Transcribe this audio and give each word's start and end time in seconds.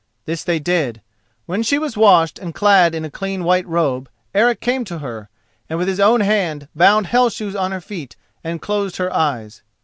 This 0.25 0.43
they 0.43 0.57
did. 0.57 1.01
When 1.45 1.61
she 1.61 1.77
was 1.77 1.95
washed 1.95 2.39
and 2.39 2.55
clad 2.55 2.95
in 2.95 3.05
a 3.05 3.09
clean 3.11 3.43
white 3.43 3.67
robe, 3.67 4.09
Eric 4.33 4.59
came 4.59 4.83
to 4.85 4.97
her, 4.97 5.29
and 5.69 5.77
with 5.77 5.87
his 5.87 5.99
own 5.99 6.21
hand 6.21 6.67
bound 6.75 7.05
the 7.05 7.09
Hell 7.09 7.29
shoes 7.29 7.55
on 7.55 7.71
her 7.71 7.81
feet 7.81 8.15
and 8.43 8.59
closed 8.63 8.97
her 8.97 9.13
eyes. 9.13 9.61